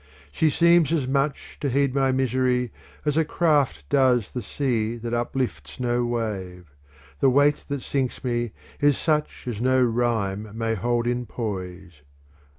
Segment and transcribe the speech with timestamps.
[0.31, 2.71] She seems as much to heed my misery
[3.05, 6.75] as a craft does a sea that uplifts no wave:
[7.19, 12.01] the weight that sinks me is such as no rhyme may hold in poise.